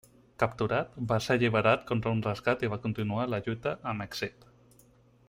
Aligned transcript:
Capturat, 0.43 0.95
va 1.11 1.19
ser 1.25 1.35
alliberat 1.39 1.85
contra 1.91 2.13
un 2.17 2.25
rescat 2.29 2.65
i 2.65 2.71
va 2.75 2.81
continuar 2.89 3.29
la 3.35 3.41
lluita 3.49 3.75
amb 3.93 4.07
èxit. 4.11 4.53